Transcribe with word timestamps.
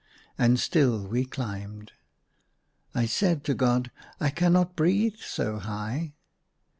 And 0.35 0.59
still 0.59 1.05
we 1.05 1.25
climbed. 1.25 1.91
I 2.95 3.05
said 3.05 3.43
to 3.43 3.53
God," 3.53 3.91
I 4.19 4.31
cannot 4.31 4.75
breathe 4.75 5.17
so 5.17 5.59
high." 5.59 6.13